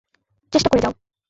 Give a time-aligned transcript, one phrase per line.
[0.53, 0.93] চেষ্টা করে যাও!